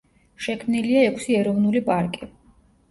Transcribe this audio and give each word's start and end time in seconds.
შექმნილია 0.45 1.03
ექვსი 1.11 1.39
ეროვნული 1.43 1.87
პარკი. 1.93 2.33